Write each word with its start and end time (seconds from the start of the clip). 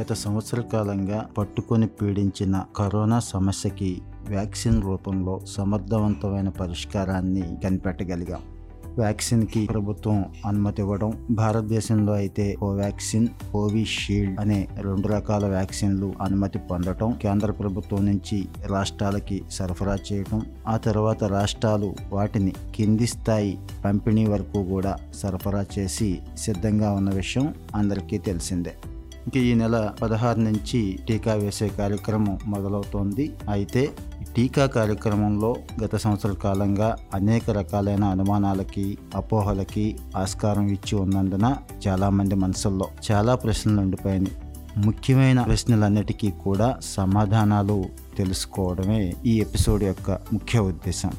గత 0.00 0.12
సంవత్సర 0.12 0.60
కాలంగా 0.60 1.26
పట్టుకొని 1.38 1.86
పీడించిన 1.86 2.64
కరోనా 2.76 3.18
సమస్యకి 3.18 4.02
వ్యాక్సిన్ 4.28 4.82
రూపంలో 4.82 5.40
సమర్థవంతమైన 5.46 6.48
పరిష్కారాన్ని 6.48 7.42
కనిపెట్టగలిగాం. 7.64 8.40
వ్యాక్సిన్కి 8.98 9.66
ప్రభుత్వం 9.66 10.24
అనుమతి 10.46 10.82
ఇవ్వడం 10.82 11.26
భారతదేశంలో 11.30 12.12
అయితే 12.12 12.52
కోవాక్సిన్ 12.52 13.28
కోవిషీల్డ్ 13.52 14.40
అనే 14.40 14.68
రెండు 14.80 15.08
రకాల 15.08 15.46
వ్యాక్సిన్లు 15.46 16.12
అనుమతి 16.22 16.58
పొందటం 16.58 17.12
కేంద్ర 17.12 17.50
ప్రభుత్వం 17.50 18.06
నుంచి 18.06 18.48
రాష్ట్రాలకి 18.66 19.42
సరఫరా 19.50 19.96
చేయటం 20.12 20.42
ఆ 20.68 20.76
తర్వాత 20.76 21.24
రాష్ట్రాలు 21.24 21.94
వాటిని 22.12 22.52
కింది 22.74 23.06
స్థాయి 23.06 23.58
పంపిణీ 23.84 24.26
వరకు 24.26 24.62
కూడా 24.62 24.96
సరఫరా 25.14 25.64
చేసి 25.78 26.18
సిద్ధంగా 26.38 26.90
ఉన్న 26.92 27.10
విషయం 27.10 27.54
అందరికీ 27.74 28.18
తెలిసిందే. 28.18 28.74
ఇక 29.28 29.36
ఈ 29.36 29.54
నెల 29.54 29.92
పదహారు 30.02 30.40
నుంచి 30.40 30.98
టీకా 31.08 31.34
వేసే 31.34 31.68
కార్యక్రమం 31.68 32.38
మొదలవుతోంది. 32.46 33.36
అయితే 33.50 33.90
టీకా 34.36 34.66
కార్యక్రమంలో 34.66 35.56
గత 35.84 35.96
సంవత్సర 35.96 36.32
కాలంగా 36.32 36.96
అనేక 37.14 37.50
రకాలైన 37.50 38.04
అనుమానాలకి 38.04 38.98
అపోహలకి 39.14 39.96
ఆస్కారం 40.16 40.66
ఇచ్చి 40.66 40.98
ఉన్నందున 40.98 41.56
చాలామంది 41.88 42.34
మనసుల్లో 42.34 42.88
చాలా 43.10 43.34
ప్రశ్నలు 43.34 43.80
ఉండిపోయినాయి. 43.80 44.36
ముఖ్యమైన 44.86 45.42
ప్రశ్నలన్నిటికీ 45.42 46.30
కూడా 46.30 46.76
సమాధానాలు 46.82 47.84
తెలుసుకోవడమే 48.18 49.14
ఈ 49.26 49.40
ఎపిసోడ్ 49.40 49.82
యొక్క 49.82 50.10
ముఖ్య 50.10 50.58
ఉద్దేశం. 50.58 51.10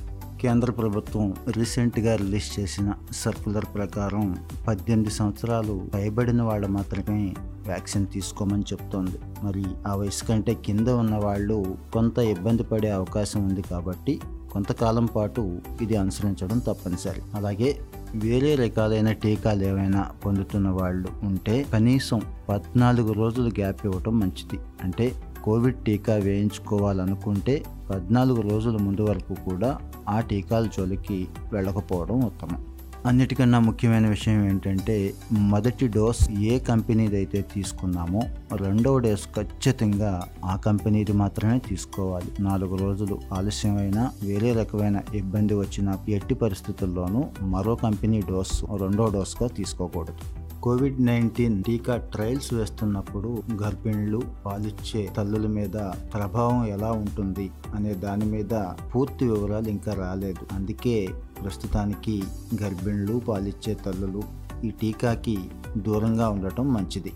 కేంద్ర 0.41 0.71
ప్రభుత్వం 0.71 1.35
రీసెంట్గా 1.57 2.15
రిలీజ్ 2.15 2.59
చేసిన 2.59 2.93
సర్కులర్ 3.11 3.65
ప్రకారం 3.75 4.37
పద్దెనిమిది 4.67 5.13
సంవత్సరాలు 5.13 5.87
పైబడిన 5.93 6.41
వాళ్ళు 6.41 6.67
మాత్రమే 6.67 7.33
వ్యాక్సిన్ 7.69 8.07
తీసుకోమని 8.13 8.65
చెప్తోంది. 8.71 9.17
మరి 9.43 9.63
ఆ 9.87 9.95
వయసు 9.95 10.23
కంటే 10.25 10.53
కింద 10.65 10.87
ఉన్న 10.87 11.15
వాళ్ళు 11.15 11.57
కొంత 11.93 12.17
ఇబ్బంది 12.33 12.63
పడే 12.63 12.91
అవకాశం 12.91 13.39
ఉంది 13.47 13.61
కాబట్టి 13.61 14.19
కొంతకాలం 14.53 15.05
పాటు 15.05 15.43
ఇది 15.81 15.95
అనుసరించడం 15.95 16.59
తప్పనిసరి. 16.59 17.21
అలాగే 17.35 17.69
వేరే 18.15 18.51
రకాలైన 18.55 19.09
టీకాలు 19.11 19.63
ఏవైనా 19.63 20.01
పొందుతున్న 20.25 20.69
వాళ్ళు 20.69 21.09
ఉంటే 21.23 21.55
కనీసం 21.73 22.21
పద్నాలుగు 22.49 23.11
రోజులు 23.13 23.49
గ్యాప్ 23.49 23.85
ఇవ్వటం 23.85 24.19
మంచిది. 24.19 24.59
అంటే 24.83 25.07
కోవిడ్ 25.43 25.77
టీకా 25.83 26.15
వేయించుకోవాలనుకుంటే 26.27 27.55
పద్నాలుగు 27.89 28.41
రోజుల 28.41 28.77
ముందు 28.77 29.01
వరకు 29.01 29.33
కూడా 29.49 29.69
ఆ 30.09 30.19
టీకాల 30.19 30.65
జోలికి 30.77 31.27
వెళ్ళకపోవడం 31.53 32.17
ఉత్తమం. 32.21 32.61
అన్నిటికన్నా 33.05 33.59
ముఖ్యమైన 33.59 34.07
విషయం 34.07 34.45
ఏంటంటే 34.45 35.13
మొదటి 35.31 35.87
డోస్ 35.87 36.31
ఏ 36.31 36.59
కంపెనీది 36.59 37.15
అయితే 37.15 37.41
తీసుకున్నామో 37.41 38.21
రెండవ 38.55 38.99
డోస్ 38.99 39.27
ఖచ్చితంగా 39.35 40.21
ఆ 40.45 40.55
కంపెనీది 40.55 41.11
మాత్రమే 41.11 41.59
తీసుకోవాలి. 41.59 42.31
నాలుగు 42.39 42.75
రోజులు 42.75 43.19
ఆలస్యమైన 43.33 44.09
వేరే 44.23 44.53
రకమైన 44.53 45.01
ఇబ్బంది 45.15 45.53
వచ్చిన 45.53 45.95
ఎట్టి 46.09 46.35
పరిస్థితుల్లోనూ 46.35 47.25
మరో 47.41 47.75
కంపెనీ 47.75 48.21
డోస్ 48.21 48.65
రెండో 48.81 49.09
డోస్గా 49.09 49.47
తీసుకోకూడదు. 49.47 50.38
కోవిడ్ 50.63 51.05
నైన్టీన్ 51.05 51.63
టీకా 51.63 51.97
ట్రయల్స్ 51.97 52.53
వేస్తున్నప్పుడు 52.53 53.43
గర్భిణులు 53.63 54.21
పాలిచ్చే 54.45 55.09
తల్లుల 55.17 55.47
మీద 55.47 55.77
ప్రభావం 56.13 56.65
ఎలా 56.65 56.91
ఉంటుంది 56.91 57.51
అనే 57.75 57.93
దాని 57.93 58.25
మీద 58.25 58.53
పూర్తి 58.95 59.25
వివరాలు 59.29 59.67
ఇంకా 59.67 59.93
రాలేదు. 59.93 60.53
అందుకే 60.53 61.07
ప్రస్తుతానికి 61.43 62.23
గర్భిణులు 62.63 63.19
పాలిచ్చే 63.19 63.73
తల్లులు 63.73 64.23
ఈ 64.63 64.69
టీకాకి 64.69 65.37
దూరంగా 65.77 66.29
ఉండటం 66.29 66.73
మంచిది. 66.73 67.13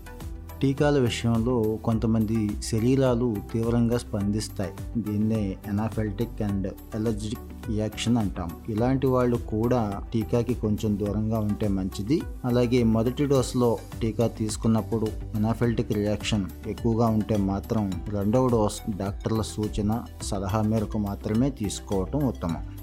టీకాల 0.64 0.98
విషయంలో 0.98 1.78
కొంతమంది 1.84 2.62
శరీరాలు 2.62 3.36
తీవ్రంగా 3.52 3.98
స్పందిస్తాయి. 3.98 4.70
దీన్నే 5.00 5.56
ఎనాఫెల్టిక్ 5.68 6.42
అండ్ 6.42 6.72
ఎలర్జిక్ 6.94 7.68
రియాక్షన్ 7.68 8.16
అంటాం. 8.16 8.50
ఇలాంటి 8.68 9.06
వాళ్ళు 9.06 9.36
కూడా 9.36 10.02
టీకాకి 10.14 10.54
కొంచెం 10.54 10.98
దూరంగా 10.98 11.38
ఉంటే 11.38 11.68
మంచిది. 11.68 12.22
అలాగే 12.44 12.82
మొదటి 12.82 13.26
డోస్లో 13.26 13.78
టీకా 14.02 14.26
తీసుకున్నప్పుడు 14.26 15.06
ఎనాఫెల్టిక్ 15.36 15.92
రియాక్షన్ 15.92 16.44
ఎక్కువగా 16.66 17.06
ఉంటే 17.06 17.36
మాత్రం 17.36 17.92
రెండవ 18.08 18.48
డోస్ 18.48 18.90
డాక్టర్ల 18.96 19.42
సూచన 19.42 20.02
సలహా 20.22 20.62
మేరకు 20.62 20.98
మాత్రమే 20.98 21.50
తీసుకోవటం 21.50 22.26
ఉత్తమం. 22.26 22.76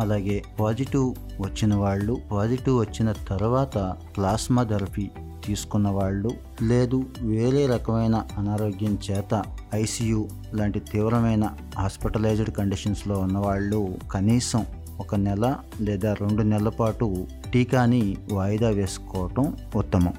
అలాగే 0.00 0.42
పాజిటివ్ 0.60 1.14
వచ్చిన 1.40 1.74
వాళ్ళు 1.74 2.16
పాజిటివ్ 2.32 2.80
వచ్చిన 2.80 3.12
తర్వాత 3.12 3.96
ప్లాస్మా 4.16 4.62
థెరపీ 4.62 5.10
తీసుకున్న 5.46 5.88
వాళ్ళు 5.88 6.30
లేదు 6.62 7.04
వేరే 7.20 7.66
రకమైన 7.66 8.24
అనారోగ్యం 8.38 8.98
చేత 9.10 9.42
ఐసీయూ 9.74 10.28
లాంటి 10.54 10.80
తీవ్రమైన 10.80 11.44
హాస్పిటలైజ్డ్ 11.78 12.50
కండిషన్స్లో 12.50 13.18
ఉన్నవాళ్ళు 13.18 13.80
కనీసం 14.12 14.66
ఒక 15.00 15.14
నెల 15.14 15.56
లేదా 15.80 16.14
రెండు 16.20 16.42
నెలల 16.42 16.68
పాటు 16.68 17.26
టీకాని 17.52 18.16
వాయిదా 18.32 18.70
వేసుకోవటం 18.70 19.56
ఉత్తమం. 19.76 20.14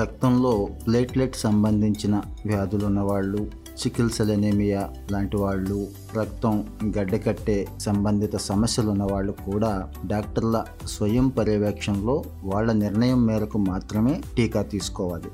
రక్తంలో 0.00 0.68
ప్లేట్లెట్ 0.86 1.36
సంబంధించిన 1.36 2.22
వ్యాధులు 2.46 2.86
ఉన్నవాళ్ళు 2.86 3.50
సికిల్ 3.78 4.10
సెల్ 4.10 4.30
ఎనీమియా 4.30 4.90
లాంటి 5.12 5.36
వాళ్ళు 5.36 5.86
రక్తం 6.16 6.66
గడ్డకట్టే 6.98 7.68
సంబంధిత 7.78 8.36
సమస్యలు 8.36 8.90
ఉన్న 8.90 9.04
వాళ్ళు 9.12 9.32
కూడా 9.32 9.90
డాక్టర్ల 10.06 10.64
స్వయం 10.86 11.28
పర్యవేక్షణలో 11.28 12.24
వాళ్ళ 12.44 12.72
నిర్ణయం 12.72 13.26
మేరకు 13.26 13.58
మాత్రమే 13.58 14.20
టీకా 14.36 14.62
తీసుకోవాలి. 14.62 15.30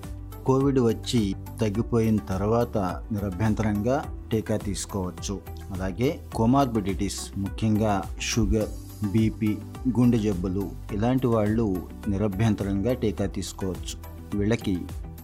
కోవిడ్ 0.47 0.79
వచ్చి 0.79 1.35
తగ్గిపోయిన 1.61 2.17
తర్వాత 2.17 2.79
నిరభ్యంతరంగా 3.13 4.05
టీకా 4.33 4.57
తీసుకోవచ్చు. 4.57 5.41
అలాగే 5.75 6.21
కోమార్బిడిటీస్ 6.35 7.21
ముఖ్యంగా 7.39 8.03
షుగర్ 8.21 8.69
బీపీ 9.13 9.59
గుండె 9.89 10.19
జబ్బులు 10.19 10.71
ఇలాంటి 10.93 11.27
వాళ్ళు 11.27 11.77
నిరభ్యంతరంగా 12.09 12.93
టీకా 12.93 13.27
తీసుకోవచ్చు. 13.27 13.97
వీళ్ళకి 14.39 14.77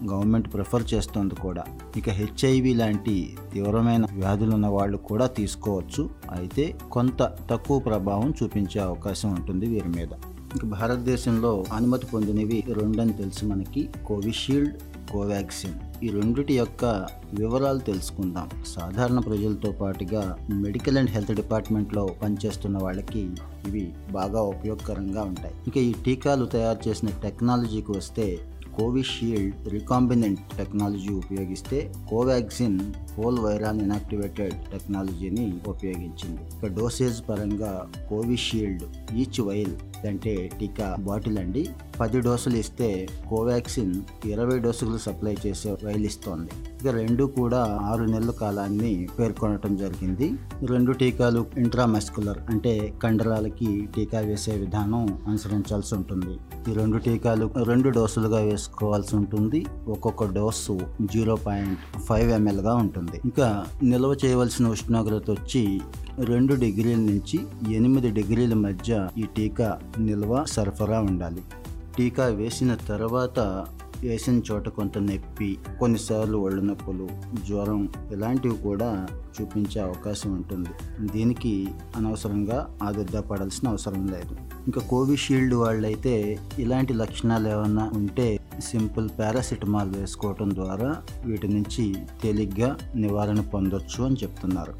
గవర్నమెంట్ 0.09 0.55
ప్రిఫర్ 0.55 0.95
చేస్తుంది 0.95 1.35
కూడా. 1.35 1.65
ఇక 1.97 2.09
హెచ్ఐవి 2.09 2.75
లాంటి 2.75 3.37
తీవ్రమైన 3.55 4.05
వ్యాధులు 4.13 4.55
ఉన్న 4.55 4.67
వాళ్ళు 4.67 4.97
కూడా 4.97 5.27
తీసుకోవచ్చు. 5.27 6.11
అయితే 6.33 6.79
కొంత 6.93 7.23
తక్కువ 7.51 7.79
ప్రభావం 7.79 8.35
చూపించే 8.43 8.81
అవకాశం 8.81 9.31
ఉంటుంది 9.35 9.67
వీరి 9.67 9.89
మీద. 9.89 10.09
ఇక 10.57 10.65
భారతదేశంలో 10.65 11.65
అనుమతి 11.73 12.07
పొందినవి 12.07 12.65
రెండని 12.73 13.13
తెలుసు 13.13 13.45
మనకి 13.45 13.89
కోవిషీల్డ్ 14.07 14.79
కోవాక్సిన్. 15.13 15.79
ఈ 16.05 16.09
రెండిటి 16.09 16.55
యొక్క 16.55 16.85
వివరాలు 17.35 17.79
తెలుసుకుందాం. 17.79 18.51
సాధారణ 18.67 19.19
ప్రజలతో 19.19 19.73
పాటుగా 19.73 20.37
మెడికల్ 20.51 20.99
అండ్ 20.99 21.11
హెల్త్ 21.11 21.33
డిపార్ట్మెంట్లో 21.33 22.15
పనిచేస్తున్న 22.23 22.79
వాళ్ళకి 22.79 23.31
ఇవి 23.69 23.93
బాగా 24.13 24.41
ఉపయోగకరంగా 24.41 25.23
ఉంటాయి. 25.23 25.55
ఇక 25.67 25.77
ఈ 25.77 25.93
టీకాలు 26.05 26.45
తయారు 26.45 26.89
చేసిన 26.89 27.09
టెక్నాలజీకి 27.09 27.93
వస్తే 27.93 28.27
కోవిషీల్డ్ 28.79 29.69
రికాంబినెంట్ 29.73 30.41
టెక్నాలజీ 30.57 31.13
ఉపయోగిస్తే 31.13 31.79
కోవాక్సిన్ 32.11 32.79
హోల్ 33.17 33.39
వైరాన్ 33.39 33.81
ఇనాక్టివేటెడ్ 33.81 34.57
టెక్నాలజీని 34.73 35.47
ఉపయోగించింది. 35.67 36.43
ఇక 36.57 36.73
డోసేజ్ 36.79 37.21
పరంగా 37.29 37.73
కోవిషీల్డ్ 38.11 38.85
ఈచ్ 39.17 39.41
వైల్ 39.41 39.75
అంటే 40.09 40.51
టీకా 40.61 40.97
బాటిల్ 41.01 41.39
అండి. 41.39 41.69
పది 42.01 42.21
డోసులు 42.21 42.57
ఇస్తే 42.57 43.09
కోవాక్సిన్ 43.29 43.95
ఇరవై 44.25 44.59
డోసులు 44.59 44.99
సప్లై 44.99 45.37
చేసే 45.47 45.77
రైలు 45.83 46.05
ఇస్తోంది. 46.05 46.51
ఇక 46.81 46.89
రెండు 46.89 47.25
కూడా 47.25 47.79
ఆరు 47.83 48.05
నెలల 48.05 48.31
కాలాన్ని 48.31 49.09
పేర్కొనటం 49.19 49.77
జరిగింది. 49.77 50.33
రెండు 50.67 50.93
టీకాలు 50.93 51.47
ఇంట్రామస్కులర్ 51.59 52.39
అంటే 52.51 52.93
కండరాలకి 53.03 53.89
టీకా 53.97 54.21
వేసే 54.21 54.53
విధానం 54.53 55.19
అనుసరించాల్సి 55.29 55.95
ఉంటుంది. 55.95 56.39
ఈ 56.71 56.75
రెండు 56.75 56.99
టీకాలు 56.99 57.51
రెండు 57.65 57.89
డోసులుగా 57.89 58.39
వేసుకోవాల్సి 58.39 59.17
ఉంటుంది. 59.17 59.67
ఒక్కొక్క 59.89 60.25
డోసు 60.25 60.81
జీరో 61.03 61.37
పాయింట్ 61.37 62.01
ఫైవ్ 62.01 62.31
ఎంఎల్గా 62.31 62.75
ఉంటుంది. 62.75 63.21
ఇంకా 63.25 63.67
నిల్వ 63.83 64.17
చేయవలసిన 64.25 64.67
ఉష్ణోగ్రత 64.67 65.31
వచ్చి 65.31 65.81
రెండు 66.25 66.55
డిగ్రీల 66.55 66.99
నుంచి 66.99 67.41
ఎనిమిది 67.75 68.11
డిగ్రీల 68.11 68.55
మధ్య 68.55 69.09
ఈ 69.19 69.23
టీకా 69.37 69.79
నిల్వ 70.01 70.45
సరఫరా 70.45 71.01
ఉండాలి. 71.01 71.43
టీకా 71.97 72.27
వేసిన 72.27 72.75
తర్వాత 72.75 73.67
వేసిన 74.03 74.41
చోట 74.53 74.69
కొంత 74.69 74.99
నొప్పి 74.99 75.59
కొన్నిసార్లు 75.81 76.39
ఒళ్ళు 76.39 76.63
నొప్పులు 76.63 77.09
జ్వరం 77.49 77.89
ఇలాంటివి 78.13 78.57
కూడా 78.57 79.07
చూపించే 79.37 79.81
అవకాశం 79.83 80.33
ఉంటుంది. 80.33 80.69
దీనికి 81.13 81.69
అనవసరంగా 81.97 82.59
ఆదుర్దా 82.83 83.21
పడాల్సిన 83.21 83.69
అవసరం 83.69 84.07
లేదు. 84.07 84.37
ఇంకా 84.67 84.81
కోవిషీల్డ్ 84.81 85.55
వాళ్ళైతే 85.55 86.39
ఇలాంటి 86.59 86.95
లక్షణాలు 86.95 87.49
ఏమైనా 87.49 87.91
ఉంటే 87.95 88.41
సింపుల్ 88.61 89.09
పారాసిటమాల్ 89.19 89.95
వేసుకోవటం 89.97 90.55
ద్వారా 90.55 90.97
వీటి 91.25 91.49
నుంచి 91.49 91.95
తేలిగ్గా 92.23 92.77
నివారణ 92.97 93.41
పొందొచ్చు 93.41 94.05
అని 94.05 94.17
చెప్తున్నారు. 94.17 94.75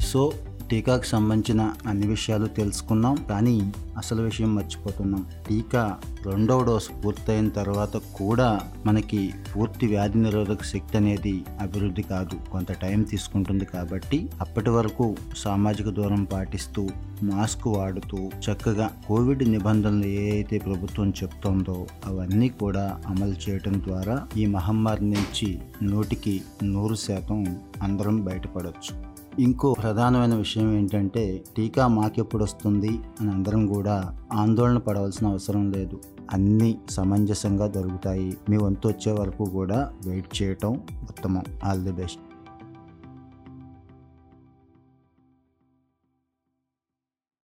సో 0.00 0.32
టీకాకు 0.70 1.04
సంబంధించిన 1.04 1.72
అన్ని 1.86 2.06
విషయాలు 2.06 2.46
తెలుసుకున్నాం 2.46 3.16
కానీ 3.30 3.72
అసలు 3.98 4.22
విషయం 4.22 4.54
మర్చిపోతున్నాం. 4.54 5.26
టీకా 5.48 5.98
రెండవ 6.26 6.64
డోసు 6.64 6.92
పూర్తయిన 7.04 7.48
తర్వాత 7.48 7.96
కూడా 7.96 8.60
మనకి 8.86 9.32
పూర్తి 9.50 9.86
వ్యాధి 9.86 10.18
నిరోధక 10.18 10.62
శక్తి 10.64 10.96
అనేది 10.96 11.44
అభివృద్ధి 11.60 12.02
కాదు. 12.02 12.36
కొంత 12.52 12.72
టైం 12.72 13.02
తీసుకుంటుంది 13.02 13.64
కాబట్టి 13.64 14.28
అప్పటి 14.40 14.70
వరకు 14.70 15.16
సామాజిక 15.36 15.88
దూరం 15.88 16.24
పాటిస్తూ 16.24 16.88
మాస్క్ 17.22 17.66
వాడుతూ 17.68 18.30
చక్కగా 18.46 18.90
కోవిడ్ 19.08 19.48
నిబంధనలు 19.48 20.06
ఏ 20.06 20.30
అయితే 20.30 20.58
ప్రభుత్వం 20.58 21.10
చెప్తోందో 21.22 21.86
అవన్నీ 22.04 22.48
కూడా 22.48 23.00
అమలు 23.06 23.36
చేయడం 23.48 23.82
ద్వారా 23.88 24.26
ఈ 24.36 24.46
మహమ్మారి 24.46 25.04
నుంచి 25.04 25.58
నూటికి 25.82 26.42
నూరు 26.62 26.94
శాతం 26.94 27.60
అందరం 27.82 28.24
బయటపడవచ్చు 28.24 29.15
ఇంకో 29.38 29.72
ప్రధానమైన 29.72 30.34
విషయం 30.34 30.72
ఏంటంటే 30.72 31.44
టీకా 31.56 31.88
మాకెప్పుడు 31.88 32.44
వస్తుంది 32.44 33.00
అని 33.20 33.30
అందరం 33.30 33.66
కూడా 33.66 34.18
ఆందోళన 34.32 34.78
పడవలసిన 34.78 35.26
అవసరం 35.26 35.70
లేదు. 35.70 36.00
అన్నీ 36.32 36.78
సమంజసంగా 36.90 37.66
దొరుకుతాయి. 37.66 38.36
మీ 38.50 38.56
వంతు 38.56 38.88
వచ్చే 38.88 39.12
వరకు 39.12 39.44
కూడా 39.44 39.92
వెయిట్ 40.06 40.42
చేయటం 40.42 40.72
ఉత్తమం. 41.02 41.42
All 41.64 41.82
the 41.82 41.92
best. 41.92 42.18